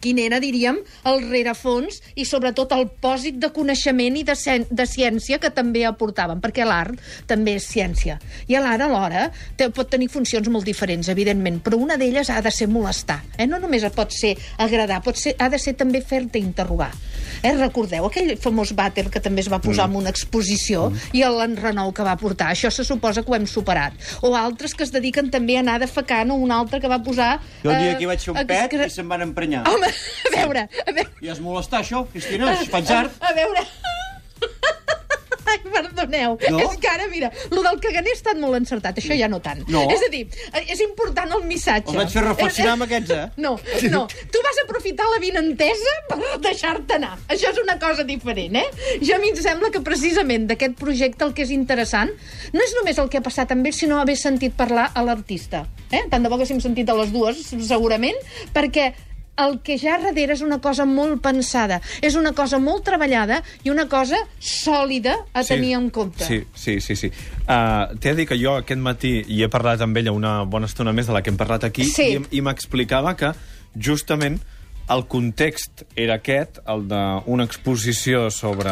quin 0.03 0.19
era, 0.19 0.41
diríem, 0.43 0.81
el 1.09 1.23
rerefons 1.29 2.01
i 2.19 2.27
sobretot 2.29 2.75
el 2.77 2.89
pòsit 3.03 3.39
de 3.43 3.53
coneixement 3.55 4.19
i 4.19 4.25
de, 4.27 4.37
de 4.69 4.87
ciència 4.89 5.39
que 5.43 5.53
també 5.55 5.87
aportaven, 5.89 6.43
perquè 6.43 6.67
l'art 6.67 6.99
també 7.31 7.57
és 7.61 7.69
ciència. 7.71 8.19
I 8.51 8.59
l'art 8.59 8.83
alhora 8.85 9.29
té, 9.57 9.71
pot 9.71 9.91
tenir 9.93 10.11
funcions 10.13 10.51
molt 10.53 10.67
diferents, 10.69 11.09
evidentment, 11.13 11.63
però 11.63 11.79
una 11.81 11.99
d'elles 12.01 12.31
ha 12.31 12.41
de 12.43 12.53
ser 12.53 12.69
molestar. 12.69 13.23
Eh? 13.39 13.47
No 13.47 13.63
només 13.63 13.87
pot 13.95 14.13
ser 14.15 14.35
agradar, 14.59 15.03
pot 15.05 15.19
ser, 15.19 15.37
ha 15.39 15.49
de 15.53 15.61
ser 15.63 15.77
també 15.79 16.03
fer-te 16.03 16.43
interrogar. 16.43 16.93
Eh? 17.43 17.53
Recordeu 17.59 18.07
aquell 18.07 18.33
famós 18.41 18.73
vàter 18.77 19.09
que 19.13 19.23
també 19.23 19.43
es 19.43 19.51
va 19.53 19.61
posar 19.63 19.89
mm. 19.89 19.93
en 19.93 20.03
una 20.03 20.13
exposició 20.15 20.89
mm. 20.91 21.13
i 21.19 21.25
l'enrenou 21.37 21.93
que 21.95 22.07
va 22.07 22.17
portar. 22.21 22.53
Això 22.55 22.71
se 22.71 22.87
suposa 22.87 23.25
que 23.25 23.33
ho 23.33 23.39
hem 23.39 23.47
superat. 23.51 23.99
O 24.23 24.35
altres 24.39 24.77
que 24.79 24.87
es 24.87 24.95
dediquen 24.95 25.31
també 25.35 25.59
a 25.59 25.65
anar 25.65 25.79
defecant, 25.83 26.31
o 26.33 26.39
un 26.41 26.55
altre 26.55 26.81
que 26.83 26.91
va 26.91 27.03
posar... 27.03 27.35
Jo 27.63 27.73
el 27.75 27.81
dia 27.83 27.95
eh, 27.95 28.01
que 28.01 28.11
vaig 28.11 28.27
fer 28.27 28.35
un 28.35 28.43
pet 28.43 28.59
excre- 28.67 28.91
i 28.91 28.97
se'm 28.97 29.11
van 29.11 29.27
emprenyar. 29.29 29.65
Home, 29.71 29.91
a 30.29 30.37
veure, 30.37 30.69
a 30.87 30.91
veure... 30.93 31.11
I 31.23 31.35
es 31.35 31.43
molestar, 31.43 31.83
això, 31.83 32.07
Cristina, 32.13 32.55
és 32.59 32.71
faig 32.73 32.95
art. 33.03 33.19
A 33.23 33.35
veure... 33.39 33.67
Perdoneu. 36.03 36.37
No? 36.51 36.61
És 36.63 36.77
que 36.83 36.91
ara, 36.91 37.07
mira, 37.11 37.31
lo 37.51 37.63
del 37.65 37.81
caganer 37.83 38.13
ha 38.13 38.19
estat 38.19 38.41
molt 38.41 38.59
encertat, 38.59 38.99
això 39.01 39.17
ja 39.19 39.29
no 39.31 39.41
tant. 39.45 39.63
No? 39.73 39.85
És 39.93 40.03
a 40.07 40.11
dir, 40.13 40.25
eh, 40.53 40.65
és 40.75 40.83
important 40.85 41.33
el 41.39 41.45
missatge. 41.49 41.93
Els 41.93 42.01
vaig 42.01 42.15
fer 42.15 42.25
reflexionar 42.27 42.75
amb 42.77 42.87
aquests, 42.87 43.15
eh? 43.17 43.27
No, 43.43 43.55
no. 43.95 44.05
Tu 44.33 44.43
vas 44.45 44.63
aprofitar 44.65 45.09
la 45.13 45.21
vinentesa 45.23 45.95
per 46.11 46.19
deixar-te 46.45 46.99
anar. 46.99 47.15
Això 47.33 47.53
és 47.53 47.61
una 47.63 47.79
cosa 47.83 48.05
diferent, 48.09 48.59
eh? 48.59 48.99
Jo 49.03 49.17
a 49.17 49.23
mi 49.23 49.33
em 49.33 49.39
sembla 49.39 49.71
que 49.75 49.83
precisament 49.85 50.49
d'aquest 50.51 50.77
projecte 50.81 51.27
el 51.27 51.35
que 51.37 51.47
és 51.47 51.55
interessant 51.55 52.13
no 52.53 52.65
és 52.65 52.75
només 52.79 52.99
el 52.99 53.09
que 53.13 53.21
ha 53.21 53.25
passat 53.25 53.55
amb 53.55 53.67
ell, 53.67 53.77
sinó 53.77 54.01
haver 54.01 54.19
sentit 54.21 54.57
parlar 54.59 54.91
a 54.95 55.05
l'artista. 55.07 55.67
Eh? 55.91 56.05
Tant 56.11 56.23
de 56.23 56.29
bo 56.29 56.37
que 56.37 56.43
haguéssim 56.43 56.61
sentit 56.65 56.89
a 56.91 56.97
les 56.99 57.13
dues, 57.13 57.41
segurament, 57.69 58.17
perquè 58.55 58.93
el 59.41 59.61
que 59.65 59.79
ja 59.81 59.97
darrere 59.99 60.35
és 60.37 60.43
una 60.45 60.59
cosa 60.61 60.85
molt 60.85 61.23
pensada, 61.25 61.81
és 62.05 62.17
una 62.21 62.35
cosa 62.37 62.59
molt 62.61 62.85
treballada 62.85 63.41
i 63.65 63.71
una 63.73 63.87
cosa 63.89 64.19
sòlida 64.39 65.17
a 65.33 65.43
tenir 65.45 65.73
en 65.79 65.89
compte. 65.91 66.25
Sí, 66.25 66.43
sí, 66.55 66.81
sí. 66.81 66.97
sí. 66.97 67.13
Uh, 67.47 67.97
T'he 67.99 68.13
de 68.13 68.23
dir 68.23 68.27
que 68.29 68.39
jo 68.39 68.59
aquest 68.61 68.81
matí 68.81 69.15
hi 69.27 69.43
he 69.43 69.49
parlat 69.53 69.81
amb 69.81 69.97
ella 69.97 70.13
una 70.13 70.43
bona 70.45 70.69
estona 70.69 70.93
més 70.93 71.09
de 71.09 71.17
la 71.17 71.23
que 71.23 71.33
hem 71.33 71.41
parlat 71.41 71.65
aquí 71.65 71.85
Sí. 71.89 72.11
i, 72.19 72.39
i 72.39 72.43
m'explicava 72.45 73.17
que 73.17 73.33
justament 73.77 74.41
el 74.93 75.07
context 75.09 75.85
era 75.97 76.19
aquest, 76.21 76.59
el 76.69 76.85
d'una 76.91 77.47
exposició 77.49 78.29
sobre, 78.35 78.69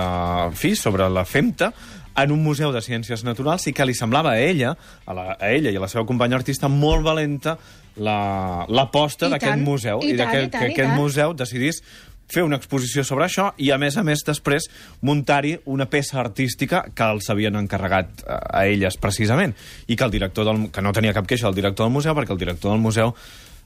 en 0.50 0.56
fi, 0.58 0.74
sobre 0.76 1.08
la 1.08 1.24
femta, 1.24 1.72
en 2.20 2.32
un 2.34 2.42
museu 2.44 2.72
de 2.74 2.82
ciències 2.84 3.22
naturals 3.24 3.68
i 3.70 3.72
que 3.72 3.86
li 3.86 3.94
semblava 3.96 4.34
a 4.34 4.40
ella, 4.42 4.74
a, 5.06 5.14
la, 5.14 5.26
a 5.38 5.50
ella 5.54 5.70
i 5.70 5.78
a 5.78 5.80
la 5.80 5.88
seva 5.88 6.04
companya 6.04 6.36
artista, 6.36 6.68
molt 6.68 7.06
valenta 7.06 7.56
l'aposta 7.96 9.26
I 9.28 9.34
d'aquest 9.34 9.58
museu 9.64 10.00
i 10.04 10.12
i, 10.12 10.16
tant, 10.16 10.28
d'aquest- 10.30 10.46
i 10.46 10.50
tant, 10.50 10.62
que 10.62 10.68
i 10.68 10.72
aquest 10.74 10.88
tant. 10.90 11.00
museu 11.00 11.34
decidís 11.34 11.82
fer 12.30 12.44
una 12.46 12.56
exposició 12.60 13.02
sobre 13.02 13.24
això 13.26 13.48
i, 13.58 13.72
a 13.74 13.78
més 13.78 13.96
a 13.98 14.04
més, 14.06 14.20
després 14.24 14.68
muntar-hi 15.02 15.56
una 15.66 15.88
peça 15.90 16.20
artística 16.20 16.84
que 16.94 17.02
els 17.10 17.26
havien 17.30 17.56
encarregat 17.58 18.22
eh, 18.22 18.36
a 18.60 18.66
elles, 18.70 18.96
precisament, 19.02 19.54
i 19.88 19.96
que 19.96 20.04
el 20.04 20.12
director 20.14 20.44
del, 20.46 20.68
que 20.70 20.82
no 20.82 20.92
tenia 20.94 21.12
cap 21.16 21.26
queixa 21.26 21.48
del 21.48 21.56
director 21.58 21.86
del 21.88 21.92
museu, 21.92 22.14
perquè 22.14 22.30
el 22.30 22.38
director 22.38 22.70
del 22.70 22.80
museu 22.80 23.16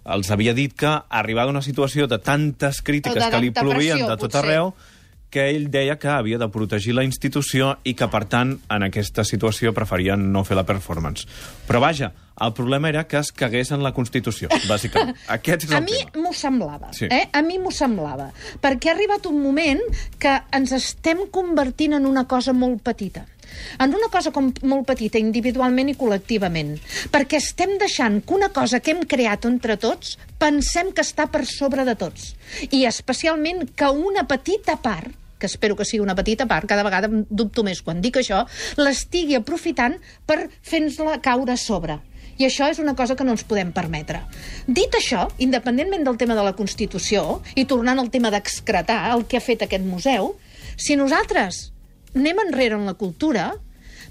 els 0.05 0.31
havia 0.31 0.53
dit 0.57 0.73
que, 0.77 0.89
arribada 1.09 1.49
a 1.49 1.55
una 1.59 1.63
situació 1.65 2.07
de 2.07 2.19
tantes 2.19 2.81
crítiques 2.83 3.23
de 3.25 3.31
que 3.31 3.41
li 3.41 3.51
plovien 3.53 4.01
de 4.05 4.17
tot 4.17 4.31
potser. 4.33 4.41
arreu, 4.43 4.75
que 5.35 5.49
ell 5.51 5.67
deia 5.75 5.97
que 5.99 6.09
havia 6.15 6.39
de 6.39 6.47
protegir 6.55 6.95
la 6.95 7.03
institució 7.03 7.73
i 7.83 7.97
que, 7.99 8.07
per 8.13 8.25
tant, 8.31 8.55
en 8.71 8.87
aquesta 8.87 9.25
situació 9.27 9.75
preferien 9.75 10.29
no 10.33 10.45
fer 10.47 10.55
la 10.61 10.63
performance. 10.69 11.27
Però 11.67 11.81
vaja, 11.83 12.13
el 12.45 12.53
problema 12.55 12.89
era 12.93 13.05
que 13.11 13.19
es 13.19 13.33
cagués 13.35 13.73
en 13.75 13.83
la 13.83 13.91
Constitució, 13.97 14.49
bàsicament. 14.71 15.19
Aquest 15.35 15.67
és 15.67 15.75
el 15.75 15.81
A 15.81 15.85
mi 15.85 15.99
m'ho 16.23 16.33
semblava, 16.35 16.93
Sí. 16.95 17.11
eh? 17.11 17.27
A 17.35 17.43
mi 17.43 17.59
m'ho 17.59 17.75
semblava. 17.75 18.31
Perquè 18.63 18.91
ha 18.93 18.95
arribat 18.95 19.27
un 19.31 19.43
moment 19.43 19.83
que 20.23 20.39
ens 20.55 20.73
estem 20.79 21.27
convertint 21.35 21.99
en 21.99 22.07
una 22.07 22.27
cosa 22.31 22.55
molt 22.55 22.83
petita 22.87 23.27
en 23.79 23.93
una 23.95 24.09
cosa 24.11 24.33
com 24.35 24.49
molt 24.67 24.87
petita, 24.89 25.19
individualment 25.21 25.87
i 25.93 25.95
col·lectivament. 25.95 26.73
Perquè 27.13 27.39
estem 27.39 27.77
deixant 27.79 28.17
que 28.27 28.35
una 28.35 28.49
cosa 28.51 28.81
que 28.83 28.91
hem 28.91 29.05
creat 29.07 29.45
entre 29.47 29.77
tots 29.79 30.17
pensem 30.43 30.91
que 30.97 31.05
està 31.05 31.29
per 31.31 31.45
sobre 31.47 31.85
de 31.87 31.95
tots. 31.95 32.33
I 32.75 32.83
especialment 32.89 33.69
que 33.79 33.91
una 33.95 34.25
petita 34.27 34.75
part 34.83 35.13
que 35.39 35.47
espero 35.47 35.77
que 35.77 35.85
sigui 35.85 36.03
una 36.05 36.17
petita 36.17 36.47
part, 36.51 36.69
cada 36.69 36.85
vegada 36.87 37.11
em 37.11 37.25
dubto 37.29 37.65
més 37.67 37.83
quan 37.83 38.01
dic 38.05 38.19
això, 38.21 38.45
l'estigui 38.81 39.37
aprofitant 39.39 39.99
per 40.27 40.49
fer-nos-la 40.63 41.21
caure 41.25 41.55
a 41.55 41.61
sobre. 41.61 41.99
I 42.39 42.49
això 42.49 42.67
és 42.71 42.81
una 42.83 42.97
cosa 42.99 43.15
que 43.15 43.25
no 43.27 43.35
ens 43.37 43.45
podem 43.47 43.71
permetre. 43.75 44.25
Dit 44.67 44.95
això, 44.99 45.29
independentment 45.39 46.03
del 46.07 46.19
tema 46.19 46.35
de 46.35 46.43
la 46.43 46.55
Constitució, 46.59 47.41
i 47.55 47.67
tornant 47.71 48.01
al 48.03 48.11
tema 48.11 48.33
d'excretar 48.35 49.05
el 49.13 49.27
que 49.31 49.39
ha 49.39 49.45
fet 49.45 49.63
aquest 49.63 49.87
museu, 49.87 50.35
si 50.77 50.97
nosaltres 50.99 51.69
anem 52.15 52.43
enrere 52.47 52.75
en 52.79 52.87
la 52.87 52.97
cultura, 52.99 53.53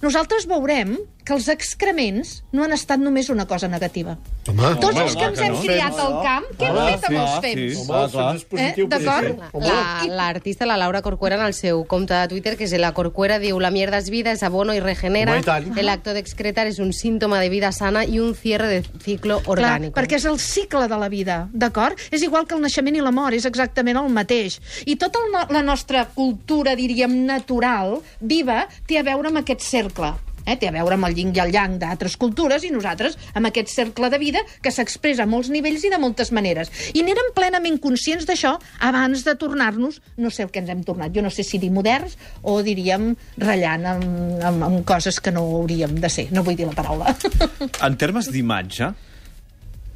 nosaltres 0.03 0.47
veurem 0.47 0.95
que 1.23 1.33
els 1.33 1.47
excrements 1.47 2.43
no 2.51 2.63
han 2.65 2.73
estat 2.75 2.99
només 2.99 3.29
una 3.29 3.45
cosa 3.47 3.67
negativa. 3.67 4.17
Home, 4.49 4.73
Tots 4.81 4.89
home, 4.97 5.03
els 5.05 5.15
que 5.15 5.23
ens 5.23 5.39
que 5.39 5.45
hem 5.45 5.53
no. 5.53 5.59
criat 5.61 5.99
al 5.99 6.15
camp, 6.23 6.45
què 6.59 6.65
hem 6.67 6.75
Home, 6.77 6.91
fet 6.97 7.05
amb 7.09 7.17
els 7.17 7.31
sí. 7.31 7.41
fems? 7.41 7.77
home, 7.89 8.01
el 8.03 8.11
clar. 8.11 8.25
fet 8.33 8.35
és 8.35 8.45
positiu, 8.49 8.85
Eh, 8.85 8.89
d'acord? 8.89 9.27
positiu. 9.27 9.49
Home, 9.53 9.67
La- 9.67 10.15
L'artista, 10.15 10.65
la, 10.65 10.75
Laura 10.77 11.01
Corcuera, 11.01 11.35
en 11.37 11.45
el 11.45 11.53
seu 11.53 11.85
compte 11.85 12.13
de 12.13 12.27
Twitter, 12.27 12.57
que 12.57 12.65
és 12.65 12.73
la 12.77 12.93
Corcuera, 12.93 13.39
diu 13.39 13.59
la 13.59 13.71
mierda 13.71 13.97
es 13.99 14.09
vida, 14.09 14.31
es 14.31 14.43
abono 14.43 14.73
y 14.73 14.79
regenera. 14.81 15.39
Home, 15.39 15.71
i. 15.75 15.79
El 15.79 15.89
acto 15.89 16.13
de 16.13 16.19
excretar 16.19 16.67
es 16.67 16.79
un 16.79 16.91
síntoma 16.93 17.39
de 17.39 17.49
vida 17.49 17.71
sana 17.71 18.03
y 18.05 18.19
un 18.19 18.35
cierre 18.35 18.67
de 18.67 18.83
ciclo 19.01 19.39
Clar, 19.39 19.49
orgánico. 19.49 19.99
perquè 19.99 20.15
és 20.15 20.25
el 20.25 20.39
cicle 20.39 20.87
de 20.89 20.97
la 20.97 21.07
vida, 21.09 21.47
d'acord? 21.53 21.97
És 22.11 22.21
igual 22.21 22.45
que 22.47 22.55
el 22.55 22.61
naixement 22.61 22.95
i 22.97 23.01
la 23.01 23.11
mort, 23.11 23.33
és 23.33 23.45
exactament 23.45 23.97
el 23.97 24.09
mateix. 24.09 24.59
I 24.85 24.97
tota 24.97 25.19
la 25.49 25.61
nostra 25.63 26.05
cultura, 26.09 26.75
diríem, 26.75 27.25
natural, 27.25 28.01
viva, 28.19 28.67
té 28.85 28.97
a 28.99 29.03
veure 29.03 29.29
amb 29.29 29.37
aquest 29.37 29.61
cercle. 29.61 30.13
Eh? 30.45 30.57
Té 30.59 30.69
a 30.69 30.73
veure 30.75 30.97
amb 30.97 31.07
el 31.07 31.17
yin 31.17 31.33
i 31.35 31.41
el 31.43 31.53
yang 31.53 31.77
d'altres 31.81 32.17
cultures 32.19 32.65
i 32.67 32.71
nosaltres 32.73 33.17
amb 33.33 33.49
aquest 33.49 33.71
cercle 33.73 34.09
de 34.13 34.19
vida 34.21 34.43
que 34.61 34.71
s'expressa 34.73 35.25
a 35.25 35.29
molts 35.29 35.51
nivells 35.53 35.85
i 35.87 35.91
de 35.93 35.99
moltes 36.01 36.33
maneres. 36.35 36.71
I 36.93 37.03
n'érem 37.05 37.31
plenament 37.35 37.79
conscients 37.83 38.27
d'això 38.29 38.55
abans 38.83 39.23
de 39.25 39.35
tornar-nos, 39.39 40.01
no 40.17 40.31
sé 40.33 40.47
el 40.47 40.51
que 40.53 40.63
ens 40.63 40.71
hem 40.73 40.83
tornat, 40.87 41.13
jo 41.15 41.23
no 41.23 41.31
sé 41.33 41.45
si 41.47 41.59
dir 41.61 41.71
moderns 41.73 42.17
o 42.41 42.59
diríem 42.65 43.13
ratllant 43.37 43.87
amb, 43.93 44.09
amb, 44.51 44.67
amb 44.69 44.83
coses 44.87 45.19
que 45.23 45.33
no 45.33 45.45
hauríem 45.59 45.99
de 46.01 46.11
ser. 46.11 46.29
No 46.35 46.43
vull 46.43 46.59
dir 46.59 46.69
la 46.69 46.77
paraula. 46.77 47.15
En 47.83 47.95
termes 47.99 48.29
d'imatge, 48.31 48.87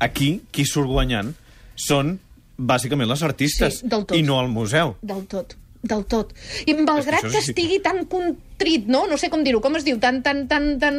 aquí, 0.04 0.30
qui 0.52 0.66
surt 0.68 0.90
guanyant 0.92 1.34
són 1.78 2.18
bàsicament 2.58 3.10
les 3.10 3.24
artistes 3.24 3.82
Sí, 3.84 3.90
i 4.18 4.24
no 4.26 4.40
el 4.42 4.50
museu. 4.52 4.96
Del 5.06 5.24
tot, 5.30 5.56
del 5.84 6.06
tot. 6.10 6.34
I 6.66 6.76
malgrat 6.80 7.24
És 7.24 7.32
que 7.32 7.34
que, 7.38 7.46
estigui 7.46 7.80
tan 7.84 8.06
contrit, 8.10 8.88
no? 8.88 9.06
No 9.08 9.18
sé 9.18 9.30
com 9.34 9.44
dir-ho, 9.46 9.62
com 9.64 9.78
es 9.80 9.86
diu? 9.88 10.00
Tan, 10.02 10.22
tan, 10.26 10.48
tan, 10.48 10.78
tan 10.82 10.98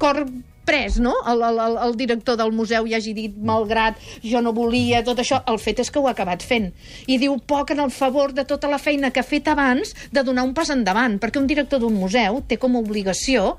cor 0.00 0.24
pres, 0.66 0.98
no? 0.98 1.14
El, 1.30 1.40
el, 1.46 1.78
el, 1.78 1.96
director 1.96 2.36
del 2.36 2.50
museu 2.52 2.88
ja 2.90 2.98
hagi 2.98 3.14
dit, 3.16 3.36
malgrat 3.38 4.00
jo 4.26 4.42
no 4.42 4.52
volia, 4.52 5.04
tot 5.06 5.22
això, 5.22 5.38
el 5.48 5.60
fet 5.62 5.80
és 5.84 5.92
que 5.94 6.02
ho 6.02 6.08
ha 6.10 6.12
acabat 6.16 6.42
fent. 6.44 6.72
I 7.06 7.20
diu 7.22 7.38
poc 7.38 7.70
en 7.72 7.84
el 7.86 7.94
favor 7.94 8.34
de 8.36 8.44
tota 8.44 8.68
la 8.68 8.80
feina 8.82 9.12
que 9.14 9.22
ha 9.22 9.26
fet 9.26 9.48
abans 9.48 9.94
de 10.12 10.26
donar 10.26 10.44
un 10.44 10.52
pas 10.58 10.72
endavant, 10.74 11.20
perquè 11.22 11.40
un 11.40 11.48
director 11.48 11.80
d'un 11.80 11.94
museu 11.94 12.42
té 12.50 12.58
com 12.58 12.74
a 12.74 12.82
obligació 12.82 13.54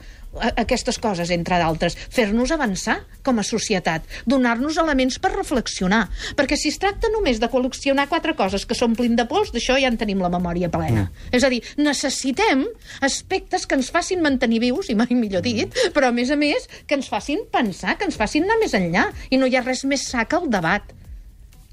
aquestes 0.56 1.00
coses, 1.02 1.32
entre 1.34 1.60
d'altres, 1.62 1.98
fer-nos 2.14 2.52
avançar 2.54 3.00
com 3.24 3.40
a 3.40 3.46
societat, 3.46 4.06
donar-nos 4.26 4.78
elements 4.82 5.20
per 5.22 5.34
reflexionar, 5.36 6.06
perquè 6.38 6.58
si 6.60 6.72
es 6.74 6.80
tracta 6.82 7.12
només 7.14 7.42
de 7.42 7.50
col·leccionar 7.52 8.08
quatre 8.12 8.36
coses 8.38 8.66
que 8.68 8.78
s'omplin 8.78 9.18
de 9.18 9.28
pols, 9.30 9.52
d'això 9.56 9.78
ja 9.80 9.92
en 9.92 10.00
tenim 10.00 10.22
la 10.24 10.32
memòria 10.34 10.72
plena. 10.74 11.08
Mm. 11.08 11.34
És 11.38 11.48
a 11.48 11.52
dir, 11.54 11.62
necessitem 11.80 12.66
aspectes 13.06 13.68
que 13.68 13.78
ens 13.80 13.92
facin 13.94 14.24
mantenir 14.26 14.62
vius, 14.64 14.92
i 14.92 14.98
mai 14.98 15.12
millor 15.12 15.46
dit, 15.46 15.74
però 15.96 16.12
a 16.12 16.16
més 16.16 16.32
a 16.32 16.40
més 16.40 16.70
que 16.88 16.98
ens 16.98 17.10
facin 17.12 17.44
pensar, 17.52 17.98
que 17.98 18.08
ens 18.08 18.20
facin 18.20 18.48
anar 18.48 18.60
més 18.62 18.76
enllà, 18.78 19.10
i 19.30 19.42
no 19.42 19.48
hi 19.50 19.58
ha 19.58 19.66
res 19.66 19.86
més 19.88 20.08
sa 20.08 20.26
que 20.26 20.40
el 20.40 20.50
debat. 20.54 20.98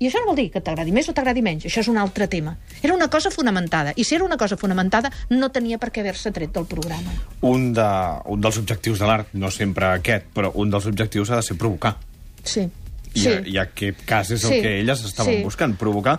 I 0.03 0.09
això 0.09 0.19
no 0.21 0.27
vol 0.33 0.37
dir 0.37 0.49
que 0.51 0.61
t'agradi 0.61 0.91
més 0.93 1.07
o 1.09 1.13
t'agradi 1.15 1.41
menys, 1.41 1.65
això 1.69 1.81
és 1.85 1.89
un 1.89 1.97
altre 1.99 2.27
tema. 2.29 2.57
Era 2.83 2.95
una 2.95 3.07
cosa 3.09 3.31
fonamentada, 3.31 3.93
i 3.97 4.03
si 4.05 4.17
era 4.17 4.25
una 4.25 4.37
cosa 4.37 4.57
fonamentada 4.57 5.11
no 5.31 5.51
tenia 5.55 5.79
per 5.79 5.93
què 5.95 6.01
haver-se 6.03 6.33
tret 6.35 6.51
del 6.53 6.67
programa. 6.67 7.13
Un, 7.43 7.73
de, 7.73 7.87
un 8.27 8.41
dels 8.43 8.59
objectius 8.59 8.99
de 8.99 9.07
l'art, 9.07 9.29
no 9.35 9.51
sempre 9.55 9.87
aquest, 9.95 10.27
però 10.35 10.51
un 10.55 10.71
dels 10.71 10.87
objectius 10.91 11.31
ha 11.31 11.37
de 11.37 11.43
ser 11.47 11.57
provocar. 11.57 11.95
Sí. 12.43 12.67
I, 13.15 13.21
sí. 13.21 13.35
I 13.55 13.59
aquest 13.63 14.03
cas 14.05 14.31
és 14.35 14.43
el 14.45 14.51
Sí. 14.57 14.61
que 14.63 14.81
elles 14.81 15.05
estaven 15.05 15.37
Sí. 15.39 15.43
buscant, 15.45 15.77
provocar, 15.79 16.19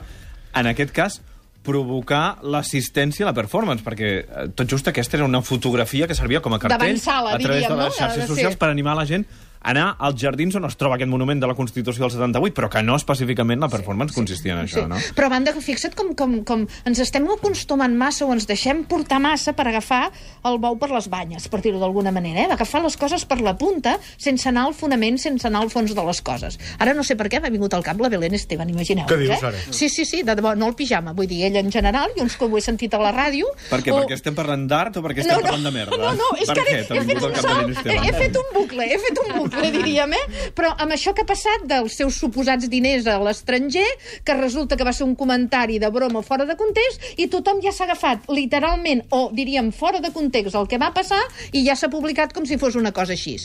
en 0.55 0.67
aquest 0.67 0.91
cas, 0.95 1.21
provocar 1.65 2.37
l'assistència 2.43 3.25
a 3.25 3.29
la 3.31 3.33
performance, 3.33 3.83
perquè 3.83 4.09
eh, 4.21 4.47
tot 4.55 4.69
just 4.69 4.87
aquesta 4.87 5.17
era 5.17 5.25
una 5.25 5.41
fotografia 5.41 6.07
que 6.07 6.15
servia 6.15 6.39
com 6.39 6.53
a 6.53 6.59
cartell 6.61 6.79
D'avançar-la, 6.79 7.33
a 7.35 7.39
través 7.39 7.63
diríem, 7.63 7.71
de 7.73 7.77
no? 7.81 7.87
les 7.89 7.97
xarxes 7.97 8.21
de 8.23 8.27
socials 8.29 8.53
ser- 8.53 8.59
per 8.61 8.69
animar 8.69 8.95
la 8.95 9.05
gent 9.09 9.25
anar 9.65 9.95
als 9.99 10.19
jardins 10.21 10.55
on 10.55 10.67
es 10.67 10.77
troba 10.79 10.95
aquest 10.99 11.09
monument 11.09 11.41
de 11.41 11.49
la 11.49 11.55
Constitució 11.57 12.05
del 12.05 12.13
78, 12.13 12.53
però 12.55 12.69
que 12.71 12.83
no 12.85 12.95
específicament 12.99 13.63
la 13.63 13.69
performance 13.71 14.15
consistia 14.15 14.53
en 14.53 14.63
això, 14.63 14.85
sí. 14.85 14.89
no? 14.91 14.99
Però 15.17 15.29
a 15.29 15.33
banda, 15.33 15.53
fixa't 15.65 15.95
com, 15.97 16.13
com, 16.17 16.37
com 16.47 16.65
ens 16.85 17.01
estem 17.01 17.25
acostumant 17.33 17.95
massa 17.97 18.27
o 18.27 18.33
ens 18.35 18.47
deixem 18.49 18.83
portar 18.89 19.19
massa 19.23 19.55
per 19.57 19.67
agafar 19.71 20.03
el 20.45 20.59
bou 20.61 20.77
per 20.81 20.91
les 20.93 21.09
banyes, 21.11 21.47
per 21.49 21.61
dir-ho 21.65 21.81
d'alguna 21.81 22.13
manera, 22.15 22.43
eh? 22.43 22.49
d'agafar 22.51 22.83
les 22.85 22.97
coses 22.99 23.25
per 23.25 23.39
la 23.41 23.55
punta 23.57 23.97
sense 24.17 24.49
anar 24.51 24.67
al 24.69 24.77
fonament, 24.77 25.17
sense 25.21 25.47
anar 25.49 25.63
al 25.65 25.73
fons 25.73 25.95
de 25.95 26.05
les 26.05 26.21
coses. 26.25 26.59
Ara 26.79 26.93
no 26.93 27.03
sé 27.07 27.17
per 27.17 27.29
què 27.31 27.41
m'ha 27.41 27.51
vingut 27.53 27.73
al 27.73 27.85
cap 27.85 27.99
la 28.01 28.11
Belén 28.13 28.37
Esteban, 28.37 28.69
imagineu 28.69 29.09
Què 29.09 29.17
dius, 29.19 29.35
eh? 29.37 29.49
ara? 29.49 29.63
Sí, 29.71 29.89
sí, 29.89 30.05
sí, 30.05 30.21
de 30.25 30.35
debò, 30.37 30.53
no 30.57 30.69
el 30.69 30.77
pijama, 30.77 31.15
vull 31.17 31.29
dir, 31.29 31.41
ella 31.49 31.63
en 31.63 31.71
general, 31.73 32.13
i 32.15 32.23
uns 32.23 32.37
que 32.37 32.45
ho 32.45 32.57
he 32.57 32.63
sentit 32.63 32.93
a 32.93 33.01
la 33.01 33.13
ràdio... 33.15 33.49
Per 33.69 33.81
què? 33.81 33.93
Perquè 33.95 34.17
estem 34.19 34.37
parlant 34.37 34.67
d'art 34.69 34.99
o 34.99 35.05
perquè 35.05 35.25
estem 35.25 35.41
parlant 35.41 35.65
de 35.65 35.73
merda? 35.73 35.99
No, 36.01 36.13
no, 36.19 36.31
és 36.37 36.49
per 36.49 36.57
que 36.59 36.65
ara 36.65 36.85
t'ha 36.85 37.01
he, 37.01 37.05
fet 37.09 37.91
he, 37.91 37.97
he 38.09 38.13
fet 38.15 38.39
un 38.39 38.49
bucle, 38.53 38.85
he 38.85 38.99
fet 39.01 39.21
un 39.23 39.31
bucle, 39.39 39.54
diríem, 39.73 40.13
eh? 40.15 40.51
Però 40.55 40.71
amb 40.81 40.95
això 40.95 41.13
que 41.15 41.25
ha 41.25 41.29
passat 41.29 41.65
dels 41.69 41.95
seus 41.99 42.17
suposats 42.19 42.69
diners 42.71 43.07
a 43.07 43.17
l'estranger, 43.21 43.85
que 44.25 44.37
resulta 44.37 44.77
que 44.77 44.87
va 44.87 44.93
ser 44.93 45.05
un 45.07 45.15
comentari 45.15 45.79
de 45.79 45.89
broma 45.93 46.23
fora 46.23 46.45
de 46.45 46.57
context, 46.59 47.03
i 47.17 47.27
tothom 47.31 47.61
ja 47.63 47.73
s'ha 47.75 47.85
agafat 47.87 48.29
literalment, 48.31 49.05
o 49.11 49.29
diríem 49.35 49.71
fora 49.75 50.01
de 50.03 50.11
context, 50.15 50.55
el 50.55 50.69
que 50.71 50.79
va 50.81 50.91
passar, 50.95 51.21
i 51.51 51.65
ja 51.67 51.75
s'ha 51.75 51.91
publicat 51.93 52.33
com 52.33 52.45
si 52.45 52.59
fos 52.61 52.75
una 52.79 52.93
cosa 52.95 53.13
així. 53.13 53.35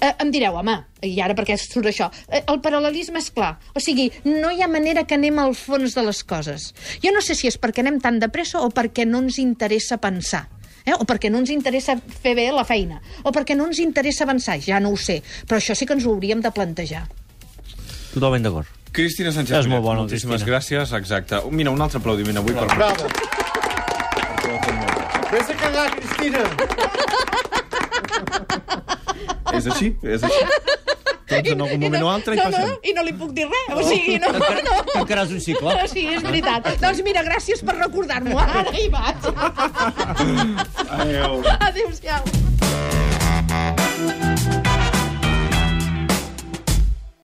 Eh, 0.00 0.12
em 0.20 0.30
direu, 0.34 0.58
home, 0.60 0.76
i 1.06 1.14
ara 1.22 1.36
per 1.38 1.46
què 1.48 1.56
surt 1.60 1.90
això? 1.90 2.10
Eh, 2.28 2.42
el 2.46 2.60
paral·lelisme 2.64 3.20
és 3.22 3.30
clar. 3.34 3.54
O 3.74 3.80
sigui, 3.80 4.10
no 4.26 4.52
hi 4.52 4.62
ha 4.62 4.68
manera 4.68 5.06
que 5.08 5.16
anem 5.16 5.38
al 5.40 5.56
fons 5.58 5.96
de 5.96 6.04
les 6.06 6.22
coses. 6.24 6.70
Jo 7.02 7.14
no 7.14 7.24
sé 7.24 7.36
si 7.38 7.48
és 7.50 7.58
perquè 7.60 7.84
anem 7.84 8.00
tan 8.00 8.20
de 8.20 8.28
pressa 8.28 8.60
o 8.60 8.70
perquè 8.74 9.08
no 9.08 9.24
ens 9.24 9.40
interessa 9.42 10.00
pensar 10.00 10.46
eh? 10.90 10.98
o 10.98 11.06
perquè 11.08 11.30
no 11.30 11.38
ens 11.42 11.50
interessa 11.54 11.96
fer 12.22 12.34
bé 12.38 12.50
la 12.52 12.64
feina, 12.68 13.00
o 13.24 13.32
perquè 13.34 13.56
no 13.56 13.66
ens 13.70 13.78
interessa 13.82 14.26
avançar, 14.26 14.58
ja 14.60 14.80
no 14.82 14.90
ho 14.92 14.98
sé, 14.98 15.20
però 15.48 15.60
això 15.62 15.74
sí 15.78 15.86
que 15.86 15.94
ens 15.96 16.04
ho 16.06 16.12
hauríem 16.14 16.42
de 16.44 16.50
plantejar. 16.54 17.06
Totalment 18.12 18.42
d'acord. 18.46 18.66
Cristina 18.92 19.30
Sánchez 19.30 19.54
És 19.60 19.68
molt 19.70 19.84
bona, 19.86 20.00
moltíssimes 20.02 20.42
Cristina. 20.42 20.80
gràcies, 20.82 20.94
exacte. 20.98 21.38
Mira, 21.54 21.70
un 21.70 21.80
altre 21.80 22.00
aplaudiment 22.02 22.40
avui 22.42 22.56
per... 22.58 22.66
Bravo. 22.74 23.06
Vés 25.30 25.46
a 25.46 25.54
cagar, 25.54 25.86
Cristina. 25.94 26.42
És 29.54 29.66
així, 29.70 29.92
és 30.02 30.22
així 30.26 30.42
temps 31.30 31.52
en 31.54 31.64
algun 31.66 31.80
moment 31.84 32.02
no, 32.02 32.06
o 32.06 32.10
altre 32.12 32.36
i 32.36 32.40
no, 32.40 32.44
passem. 32.48 32.68
No, 32.68 32.78
I 32.82 32.94
no 32.98 33.06
li 33.06 33.14
puc 33.20 33.30
dir 33.36 33.46
res, 33.50 33.66
No. 33.70 33.78
o 33.80 33.86
sigui, 33.88 34.18
no, 34.22 34.28
no. 34.34 34.76
Tancaràs 34.92 35.30
un 35.36 35.40
cicle. 35.44 35.70
No, 35.70 35.88
sí, 35.90 36.06
és 36.16 36.22
veritat. 36.26 36.70
doncs 36.82 37.00
mira, 37.06 37.24
gràcies 37.26 37.64
per 37.66 37.78
recordar-m'ho. 37.80 38.36
Ara 38.40 38.66
hi 38.74 38.86
vaig. 38.92 39.18
Adéu. 41.00 41.42
Adéu-siau. 41.70 42.22